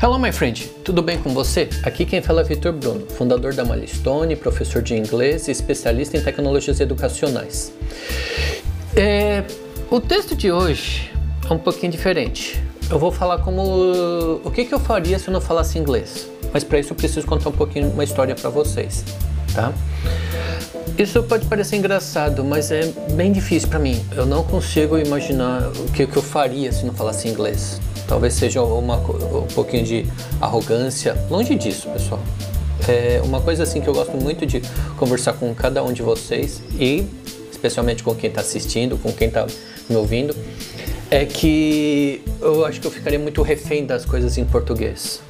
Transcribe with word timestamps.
Hello, 0.00 0.16
my 0.16 0.30
friend, 0.30 0.64
tudo 0.84 1.02
bem 1.02 1.18
com 1.18 1.30
você? 1.30 1.68
Aqui 1.82 2.06
quem 2.06 2.22
fala 2.22 2.42
é 2.42 2.44
Vitor 2.44 2.72
Bruno, 2.72 3.04
fundador 3.08 3.52
da 3.52 3.64
Milestone, 3.64 4.36
professor 4.36 4.80
de 4.80 4.94
inglês 4.94 5.48
e 5.48 5.50
especialista 5.50 6.16
em 6.16 6.22
tecnologias 6.22 6.78
educacionais. 6.78 7.72
É, 8.94 9.42
o 9.90 10.00
texto 10.00 10.36
de 10.36 10.52
hoje 10.52 11.10
é 11.50 11.52
um 11.52 11.58
pouquinho 11.58 11.90
diferente. 11.90 12.62
Eu 12.88 12.96
vou 12.96 13.10
falar 13.10 13.38
como 13.38 14.40
o 14.44 14.50
que, 14.52 14.66
que 14.66 14.72
eu 14.72 14.78
faria 14.78 15.18
se 15.18 15.26
eu 15.26 15.32
não 15.32 15.40
falasse 15.40 15.80
inglês, 15.80 16.28
mas 16.52 16.62
para 16.62 16.78
isso 16.78 16.92
eu 16.92 16.96
preciso 16.96 17.26
contar 17.26 17.48
um 17.48 17.52
pouquinho 17.52 17.90
uma 17.90 18.04
história 18.04 18.36
para 18.36 18.50
vocês, 18.50 19.04
tá? 19.52 19.72
Isso 20.96 21.24
pode 21.24 21.44
parecer 21.46 21.74
engraçado, 21.74 22.44
mas 22.44 22.70
é 22.70 22.92
bem 23.14 23.32
difícil 23.32 23.68
para 23.68 23.80
mim. 23.80 24.00
Eu 24.16 24.26
não 24.26 24.44
consigo 24.44 24.96
imaginar 24.96 25.66
o 25.66 25.90
que, 25.92 26.06
que 26.06 26.16
eu 26.16 26.22
faria 26.22 26.70
se 26.70 26.86
não 26.86 26.94
falasse 26.94 27.26
inglês. 27.26 27.80
Talvez 28.08 28.34
seja 28.34 28.62
uma, 28.62 28.96
um 28.96 29.46
pouquinho 29.54 29.84
de 29.84 30.06
arrogância. 30.40 31.14
Longe 31.30 31.54
disso, 31.54 31.88
pessoal. 31.90 32.20
É 32.88 33.20
uma 33.22 33.40
coisa 33.40 33.62
assim 33.62 33.80
que 33.80 33.88
eu 33.88 33.94
gosto 33.94 34.16
muito 34.16 34.46
de 34.46 34.62
conversar 34.96 35.34
com 35.34 35.54
cada 35.54 35.84
um 35.84 35.92
de 35.92 36.02
vocês 36.02 36.62
e 36.80 37.06
especialmente 37.50 38.02
com 38.02 38.14
quem 38.14 38.30
está 38.30 38.40
assistindo, 38.40 38.96
com 38.96 39.12
quem 39.12 39.28
está 39.28 39.46
me 39.90 39.96
ouvindo, 39.96 40.34
é 41.10 41.26
que 41.26 42.22
eu 42.40 42.64
acho 42.64 42.80
que 42.80 42.86
eu 42.86 42.90
ficaria 42.90 43.18
muito 43.18 43.42
refém 43.42 43.84
das 43.84 44.04
coisas 44.04 44.38
em 44.38 44.44
português. 44.44 45.20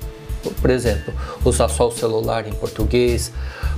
Por 0.61 0.71
exemplo, 0.71 1.13
usar 1.45 1.69
só 1.69 1.89
o 1.89 1.91
celular 1.91 2.47
em 2.47 2.53
português, 2.53 3.33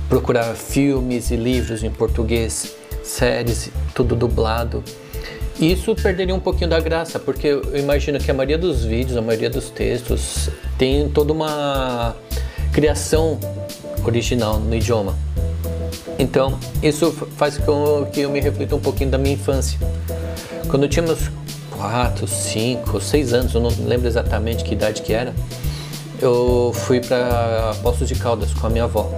procurar 0.09 0.53
filmes 0.55 1.31
e 1.31 1.35
livros 1.35 1.83
em 1.83 1.89
português, 1.89 2.75
séries, 3.03 3.71
tudo 3.95 4.15
dublado. 4.15 4.83
Isso 5.61 5.93
perderia 5.93 6.33
um 6.33 6.39
pouquinho 6.39 6.71
da 6.71 6.79
graça, 6.79 7.19
porque 7.19 7.47
eu 7.47 7.77
imagino 7.77 8.17
que 8.17 8.31
a 8.31 8.33
maioria 8.33 8.57
dos 8.57 8.83
vídeos, 8.83 9.15
a 9.15 9.21
maioria 9.21 9.47
dos 9.47 9.69
textos 9.69 10.49
tem 10.75 11.07
toda 11.07 11.31
uma 11.31 12.15
criação 12.73 13.39
original 14.03 14.59
no 14.59 14.75
idioma. 14.75 15.15
Então, 16.17 16.57
isso 16.81 17.11
faz 17.37 17.59
com 17.59 18.07
que 18.11 18.21
eu 18.21 18.31
me 18.31 18.39
reflita 18.39 18.75
um 18.75 18.79
pouquinho 18.79 19.11
da 19.11 19.19
minha 19.19 19.35
infância. 19.35 19.79
Quando 20.67 20.83
eu 20.83 20.89
tinha 20.89 21.03
meus 21.03 21.29
4, 21.77 22.27
5, 22.27 22.99
6 22.99 23.33
anos, 23.33 23.53
eu 23.53 23.61
não 23.61 23.69
lembro 23.85 24.07
exatamente 24.07 24.63
que 24.63 24.73
idade 24.73 25.03
que 25.03 25.13
era, 25.13 25.31
eu 26.19 26.71
fui 26.73 26.99
para 26.99 27.75
Poços 27.83 28.07
de 28.07 28.15
Caldas 28.15 28.51
com 28.51 28.65
a 28.65 28.69
minha 28.69 28.85
avó. 28.85 29.11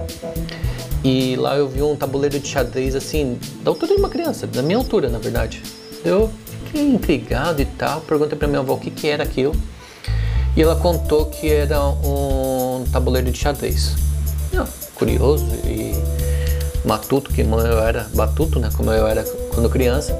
E 1.02 1.36
lá 1.36 1.56
eu 1.56 1.68
vi 1.68 1.80
um 1.80 1.96
tabuleiro 1.96 2.38
de 2.38 2.48
xadrez 2.48 2.94
assim, 2.94 3.38
da 3.62 3.70
altura 3.70 3.94
de 3.94 3.98
uma 3.98 4.10
criança, 4.10 4.46
da 4.46 4.62
minha 4.62 4.76
altura, 4.76 5.08
na 5.08 5.18
verdade. 5.18 5.62
Eu 6.04 6.30
intrigado 6.78 7.60
e 7.62 7.64
tal, 7.64 8.00
perguntei 8.00 8.38
para 8.38 8.48
minha 8.48 8.60
avó 8.60 8.74
o 8.74 8.78
que, 8.78 8.90
que 8.90 9.08
era 9.08 9.22
aquilo. 9.22 9.54
E 10.56 10.62
ela 10.62 10.76
contou 10.76 11.26
que 11.26 11.50
era 11.50 11.82
um 11.84 12.84
tabuleiro 12.92 13.30
de 13.30 13.36
xadrez. 13.38 13.96
Eu, 14.52 14.66
curioso 14.94 15.46
e 15.64 15.92
matuto, 16.84 17.32
que 17.32 17.40
eu 17.40 17.78
era, 17.80 18.08
batuto, 18.14 18.60
né, 18.60 18.70
como 18.76 18.92
eu 18.92 19.06
era 19.06 19.24
quando 19.52 19.68
criança. 19.68 20.18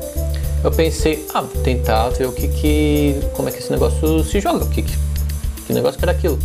Eu 0.62 0.72
pensei, 0.72 1.26
ah, 1.34 1.42
vou 1.42 1.62
tentar 1.62 2.08
ver 2.08 2.26
o 2.26 2.32
que 2.32 2.48
que, 2.48 3.20
como 3.34 3.48
é 3.48 3.52
que 3.52 3.58
esse 3.58 3.70
negócio 3.70 4.24
se 4.24 4.40
joga, 4.40 4.64
o 4.64 4.70
que 4.70 4.82
que, 4.82 4.96
que 5.66 5.72
negócio 5.72 5.98
que 5.98 6.04
era 6.04 6.12
aquilo. 6.12 6.38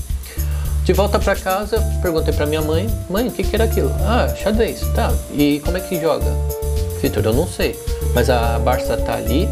De 0.84 0.94
volta 0.94 1.18
para 1.20 1.36
casa, 1.36 1.80
perguntei 2.02 2.34
para 2.34 2.46
minha 2.46 2.62
mãe, 2.62 2.90
mãe, 3.10 3.28
o 3.28 3.32
que 3.32 3.44
que 3.44 3.56
era 3.56 3.64
aquilo? 3.64 3.92
Ah, 4.02 4.28
xadrez, 4.36 4.82
tá. 4.94 5.14
E 5.32 5.62
como 5.64 5.78
é 5.78 5.80
que 5.80 6.00
joga? 6.02 6.26
Vitor, 7.02 7.24
eu 7.26 7.34
não 7.34 7.48
sei. 7.48 7.80
Mas 8.14 8.30
a 8.30 8.60
Barça 8.60 8.98
tá 8.98 9.16
ali, 9.16 9.48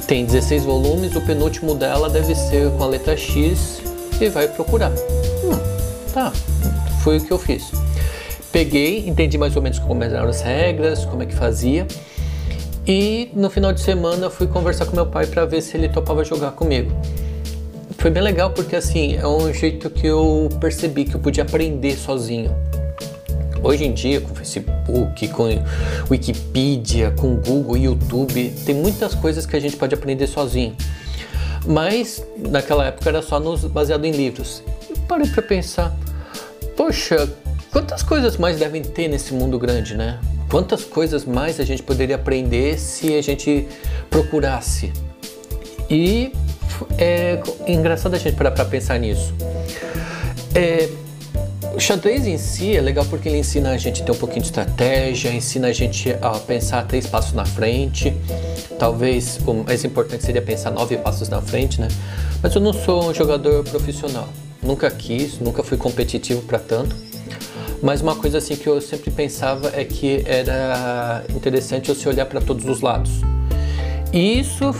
tem 0.00 0.24
16 0.24 0.64
volumes, 0.64 1.14
o 1.14 1.20
penúltimo 1.20 1.74
dela 1.74 2.08
deve 2.08 2.34
ser 2.34 2.70
com 2.72 2.84
a 2.84 2.86
letra 2.86 3.16
X 3.16 3.80
e 4.20 4.28
vai 4.28 4.48
procurar. 4.48 4.90
Hum, 4.90 5.58
tá, 6.12 6.32
foi 7.02 7.18
o 7.18 7.20
que 7.20 7.30
eu 7.30 7.38
fiz. 7.38 7.70
Peguei, 8.50 9.08
entendi 9.08 9.38
mais 9.38 9.56
ou 9.56 9.62
menos 9.62 9.78
como 9.78 10.02
eram 10.02 10.28
as 10.28 10.42
regras, 10.42 11.04
como 11.04 11.22
é 11.22 11.26
que 11.26 11.34
fazia. 11.34 11.86
E 12.86 13.30
no 13.34 13.48
final 13.48 13.72
de 13.72 13.80
semana 13.80 14.28
fui 14.28 14.46
conversar 14.46 14.86
com 14.86 14.96
meu 14.96 15.06
pai 15.06 15.26
para 15.26 15.44
ver 15.44 15.62
se 15.62 15.76
ele 15.76 15.88
topava 15.88 16.24
jogar 16.24 16.52
comigo. 16.52 16.90
Foi 17.98 18.10
bem 18.10 18.22
legal 18.22 18.50
porque 18.50 18.74
assim, 18.74 19.16
é 19.16 19.26
um 19.26 19.52
jeito 19.54 19.88
que 19.88 20.06
eu 20.06 20.48
percebi 20.60 21.04
que 21.04 21.14
eu 21.14 21.20
podia 21.20 21.44
aprender 21.44 21.96
sozinho. 21.96 22.54
Hoje 23.62 23.84
em 23.84 23.92
dia, 23.92 24.20
com 24.20 24.34
Facebook, 24.34 25.28
com 25.28 25.48
Wikipedia, 26.10 27.12
com 27.12 27.36
Google, 27.36 27.76
YouTube, 27.76 28.52
tem 28.66 28.74
muitas 28.74 29.14
coisas 29.14 29.46
que 29.46 29.54
a 29.54 29.60
gente 29.60 29.76
pode 29.76 29.94
aprender 29.94 30.26
sozinho. 30.26 30.76
Mas 31.64 32.24
naquela 32.36 32.86
época 32.86 33.08
era 33.08 33.22
só 33.22 33.38
nos, 33.38 33.64
baseado 33.64 34.04
em 34.04 34.10
livros. 34.10 34.62
E 34.90 34.98
parei 35.00 35.28
para 35.28 35.42
pensar, 35.42 35.94
poxa, 36.76 37.30
quantas 37.70 38.02
coisas 38.02 38.36
mais 38.36 38.58
devem 38.58 38.82
ter 38.82 39.06
nesse 39.06 39.32
mundo 39.32 39.58
grande, 39.60 39.96
né? 39.96 40.18
Quantas 40.50 40.84
coisas 40.84 41.24
mais 41.24 41.60
a 41.60 41.64
gente 41.64 41.84
poderia 41.84 42.16
aprender 42.16 42.78
se 42.78 43.14
a 43.14 43.22
gente 43.22 43.68
procurasse? 44.10 44.92
E 45.88 46.32
é 46.98 47.40
engraçado 47.66 48.14
a 48.14 48.18
gente 48.18 48.34
parar 48.34 48.50
para 48.50 48.64
pensar 48.64 48.98
nisso. 48.98 49.32
É, 50.54 50.88
o 51.74 51.80
xadrez 51.80 52.26
em 52.26 52.36
si 52.36 52.76
é 52.76 52.80
legal 52.80 53.04
porque 53.06 53.28
ele 53.28 53.38
ensina 53.38 53.70
a 53.70 53.76
gente 53.76 54.02
a 54.02 54.04
ter 54.04 54.12
um 54.12 54.16
pouquinho 54.16 54.40
de 54.40 54.48
estratégia, 54.48 55.30
ensina 55.30 55.68
a 55.68 55.72
gente 55.72 56.14
a 56.20 56.30
pensar 56.38 56.86
três 56.86 57.06
passos 57.06 57.32
na 57.32 57.44
frente. 57.44 58.12
Talvez 58.78 59.38
o 59.46 59.54
mais 59.54 59.84
importante 59.84 60.24
seria 60.24 60.42
pensar 60.42 60.70
nove 60.70 60.96
passos 60.96 61.28
na 61.28 61.40
frente, 61.40 61.80
né? 61.80 61.88
Mas 62.42 62.54
eu 62.54 62.60
não 62.60 62.72
sou 62.72 63.10
um 63.10 63.14
jogador 63.14 63.64
profissional. 63.64 64.28
Nunca 64.62 64.90
quis, 64.90 65.38
nunca 65.38 65.62
fui 65.62 65.76
competitivo 65.76 66.42
para 66.42 66.58
tanto. 66.58 66.94
Mas 67.82 68.00
uma 68.00 68.14
coisa 68.14 68.38
assim 68.38 68.54
que 68.54 68.66
eu 68.66 68.80
sempre 68.80 69.10
pensava 69.10 69.72
é 69.74 69.84
que 69.84 70.22
era 70.24 71.24
interessante 71.34 71.88
você 71.88 72.08
olhar 72.08 72.26
para 72.26 72.40
todos 72.40 72.64
os 72.64 72.80
lados. 72.80 73.10
E 74.12 74.38
isso 74.38 74.74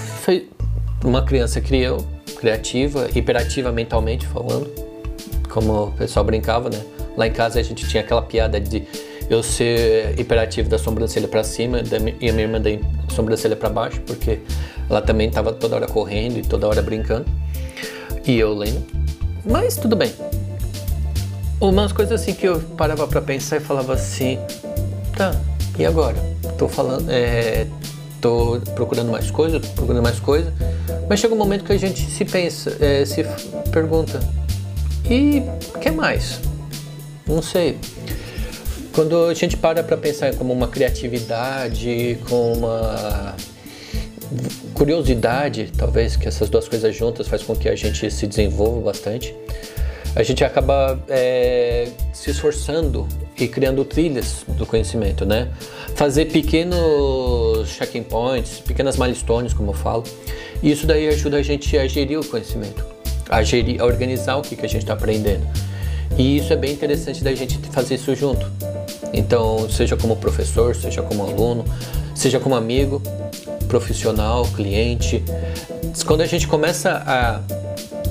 uma 1.05 1.23
criança 1.23 1.61
criou, 1.61 2.07
criativa, 2.39 3.09
hiperativa 3.15 3.73
mentalmente 3.73 4.27
falando, 4.27 4.71
como 5.53 5.85
o 5.85 5.93
pessoal 5.93 6.25
brincava, 6.25 6.71
né? 6.71 6.81
Lá 7.17 7.27
em 7.27 7.33
casa 7.33 7.61
a 7.61 7.63
gente 7.63 7.87
tinha 7.87 8.03
aquela 8.03 8.23
piada 8.23 8.59
de 8.59 8.85
eu 9.29 9.43
ser 9.43 10.19
hiperativo 10.19 10.69
da 10.69 10.79
sobrancelha 10.79 11.29
para 11.29 11.45
cima 11.45 11.83
e 12.21 12.29
a 12.29 12.33
minha 12.33 12.45
irmã 12.45 12.61
da 12.61 12.71
sobrancelha 13.15 13.55
para 13.55 13.69
baixo, 13.69 14.01
porque 14.07 14.41
ela 14.89 15.01
também 15.01 15.29
estava 15.29 15.53
toda 15.53 15.77
hora 15.77 15.87
correndo 15.87 16.39
e 16.39 16.43
toda 16.43 16.67
hora 16.67 16.83
brincando. 16.83 17.27
E 18.27 18.39
eu 18.39 18.55
lendo. 18.55 18.83
Mas 19.45 19.77
tudo 19.77 19.95
bem. 19.95 20.13
Umas 21.61 21.93
coisas 21.93 22.21
assim 22.21 22.35
que 22.35 22.47
eu 22.47 22.61
parava 22.77 23.07
para 23.07 23.21
pensar 23.21 23.59
e 23.59 23.61
falava 23.61 23.95
assim: 23.95 24.39
tá, 25.17 25.35
e 25.79 25.85
agora? 25.85 26.17
Tô 26.59 26.69
falando, 26.69 27.11
é, 27.11 27.67
tô 28.21 28.61
procurando 28.75 29.11
mais 29.11 29.31
coisa, 29.31 29.61
procurando 29.61 30.03
mais 30.03 30.19
coisa. 30.19 30.53
Mas 31.09 31.21
chega 31.21 31.35
um 31.35 31.39
momento 31.39 31.65
que 31.65 31.73
a 31.73 31.79
gente 31.79 32.01
se 32.01 32.25
pensa, 32.25 32.77
é, 32.81 33.05
se 33.05 33.25
pergunta: 33.71 34.21
e 35.09 35.43
que 35.81 35.91
mais? 35.91 36.41
Não 37.27 37.43
sei. 37.43 37.79
Quando 38.93 39.27
a 39.27 39.35
gente 39.35 39.57
para 39.57 39.83
para 39.83 39.97
pensar 39.97 40.35
como 40.35 40.53
uma 40.53 40.69
criatividade, 40.69 42.19
com 42.29 42.53
uma 42.53 43.35
curiosidade, 44.75 45.73
talvez 45.77 46.17
que 46.17 46.29
essas 46.29 46.49
duas 46.49 46.69
coisas 46.69 46.95
juntas 46.95 47.27
faz 47.27 47.43
com 47.43 47.55
que 47.57 47.69
a 47.69 47.77
gente 47.77 48.11
se 48.11 48.27
desenvolva 48.27 48.81
bastante. 48.81 49.35
A 50.15 50.23
gente 50.23 50.45
acaba 50.45 51.03
é, 51.09 51.89
se 52.13 52.31
esforçando 52.31 53.09
e 53.39 53.49
criando 53.49 53.83
trilhas 53.83 54.45
do 54.47 54.67
conhecimento, 54.67 55.25
né? 55.25 55.49
Fazer 55.95 56.27
pequenos 56.27 57.69
checking 57.71 58.03
points, 58.03 58.61
pequenas 58.61 58.99
milestones, 58.99 59.55
como 59.55 59.71
eu 59.71 59.75
falo. 59.75 60.05
E 60.63 60.71
isso 60.71 60.87
daí 60.87 61.09
ajuda 61.09 61.39
a 61.39 61.43
gente 61.43 61.79
a 61.79 61.87
gerir 61.87 62.21
o 62.21 62.25
conhecimento 62.25 62.92
a, 63.33 63.43
gerir, 63.43 63.81
a 63.81 63.87
organizar 63.87 64.37
o 64.37 64.43
que, 64.43 64.55
que 64.55 64.67
a 64.67 64.69
gente 64.69 64.83
está 64.83 64.93
aprendendo. 64.93 65.47
E 66.19 66.37
isso 66.37 66.53
é 66.53 66.57
bem 66.57 66.73
interessante 66.73 67.25
da 67.25 67.35
gente 67.35 67.59
fazer 67.71 67.95
isso 67.95 68.15
junto. 68.15 68.47
Então, 69.13 69.69
seja 69.71 69.97
como 69.97 70.17
professor, 70.17 70.77
seja 70.77 71.01
como 71.03 71.23
aluno, 71.23 71.65
seja 72.15 72.39
como 72.39 72.55
amigo, 72.55 73.03
profissional, 73.67 74.45
cliente. 74.55 75.25
Quando 76.07 76.21
a 76.21 76.27
gente 76.27 76.47
começa 76.47 77.03
a 77.07 77.41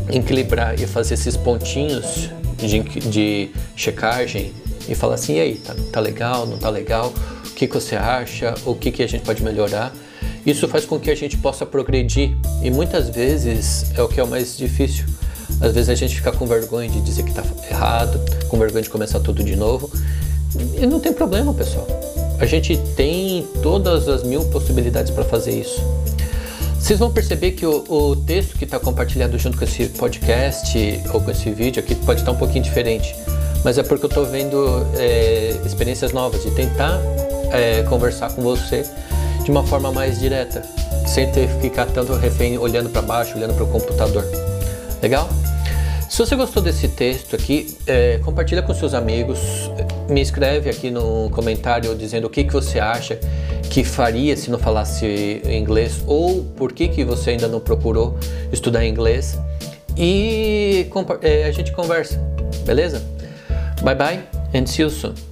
equilibrar 0.10 0.80
e 0.80 0.88
fazer 0.88 1.14
esses 1.14 1.38
pontinhos 1.38 2.30
de, 2.58 2.80
de 2.80 3.52
checagem 3.76 4.52
e 4.90 4.96
falar 4.96 5.16
assim, 5.16 5.36
e 5.36 5.40
aí, 5.40 5.56
tá, 5.56 5.76
tá 5.92 6.00
legal, 6.00 6.48
não 6.48 6.58
tá 6.58 6.70
legal? 6.70 7.14
O 7.46 7.54
que, 7.54 7.68
que 7.68 7.74
você 7.76 7.96
acha? 7.96 8.56
O 8.66 8.74
que, 8.74 8.92
que 8.92 9.04
a 9.04 9.08
gente 9.08 9.24
pode 9.24 9.44
melhorar? 9.44 9.94
Isso 10.46 10.68
faz 10.68 10.86
com 10.86 11.00
que 11.00 11.12
a 11.12 11.16
gente 11.16 11.38
possa 11.38 11.66
progredir 11.66 12.36
e 12.64 12.72
muitas 12.72 13.10
vezes 13.10 13.92
é 13.96 14.02
o 14.02 14.08
que 14.08 14.20
é 14.20 14.24
o 14.24 14.28
mais 14.28 14.58
difícil. 14.58 15.06
Às 15.60 15.74
vezes 15.74 15.90
a 15.90 15.96
gente 15.96 16.16
fica 16.16 16.32
com 16.32 16.48
vergonha 16.48 16.90
de 16.90 17.00
dizer 17.02 17.24
que 17.24 17.30
está 17.30 17.44
errado, 17.70 18.20
com 18.48 18.58
vergonha 18.58 18.82
de 18.82 18.90
começar 18.90 19.20
tudo 19.20 19.44
de 19.44 19.56
novo. 19.56 19.92
E 20.80 20.86
não 20.88 21.00
tem 21.00 21.14
problema, 21.14 21.54
pessoal. 21.54 21.88
A 22.40 22.46
gente 22.46 22.76
tem 22.96 23.48
todas 23.62 24.08
as 24.08 24.24
mil 24.24 24.44
possibilidades 24.46 25.12
para 25.12 25.24
fazer 25.24 25.52
isso. 25.52 25.80
Vocês 26.80 26.98
vão 26.98 27.12
perceber 27.12 27.52
que 27.52 27.64
o, 27.64 27.86
o 27.88 28.16
texto 28.16 28.58
que 28.58 28.64
está 28.64 28.80
compartilhado 28.80 29.38
junto 29.38 29.56
com 29.56 29.64
esse 29.64 29.86
podcast 29.90 30.76
ou 31.14 31.22
com 31.22 31.30
esse 31.30 31.52
vídeo 31.52 31.80
aqui 31.80 31.94
pode 31.94 32.22
estar 32.22 32.32
um 32.32 32.36
pouquinho 32.36 32.64
diferente, 32.64 33.16
mas 33.64 33.78
é 33.78 33.84
porque 33.84 34.06
eu 34.06 34.10
estou 34.10 34.26
vendo 34.26 34.66
é, 34.98 35.62
experiências 35.64 36.12
novas 36.12 36.42
de 36.42 36.50
tentar 36.50 37.00
é, 37.52 37.84
conversar 37.84 38.34
com 38.34 38.42
você 38.42 38.84
de 39.44 39.52
uma 39.52 39.64
forma 39.64 39.92
mais 39.92 40.20
direta, 40.20 40.64
sem 41.08 41.32
ter 41.32 41.48
que 41.48 41.62
ficar 41.62 41.86
tanto 41.88 42.14
refém 42.14 42.58
olhando 42.58 42.90
para 42.90 43.02
baixo, 43.02 43.38
olhando 43.38 43.54
para 43.54 43.64
o 43.64 43.68
computador. 43.68 44.26
Legal? 45.02 45.30
Se 46.10 46.18
você 46.18 46.36
gostou 46.36 46.62
desse 46.62 46.90
texto 46.90 47.38
aqui, 47.38 47.78
é, 47.88 48.20
compartilha 48.20 48.62
com 48.62 48.74
seus 48.74 48.94
amigos, 48.94 49.40
me 50.10 50.20
escreve 50.20 50.70
aqui 50.70 50.92
no 50.92 51.30
comentário 51.30 51.96
dizendo 51.96 52.28
o 52.28 52.30
que, 52.30 52.44
que 52.44 52.52
você 52.52 52.80
acha 52.80 53.18
que 53.70 53.82
faria 53.84 54.36
se 54.36 54.52
não 54.52 54.60
falasse 54.60 55.42
inglês 55.46 56.04
ou 56.06 56.44
por 56.44 56.74
que, 56.74 56.90
que 56.90 57.06
você 57.06 57.30
ainda 57.30 57.48
não 57.48 57.62
procurou 57.62 58.18
estudar 58.52 58.86
inglês 58.86 59.40
e 59.96 60.86
é, 61.22 61.46
a 61.46 61.52
gente 61.52 61.72
conversa, 61.72 62.20
beleza? 62.66 63.02
Bye 63.82 63.96
bye 63.96 64.20
and 64.54 64.68
see 64.68 64.84
you 64.84 64.90
soon. 64.90 65.31